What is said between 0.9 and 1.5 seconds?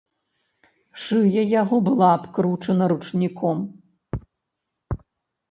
Шыя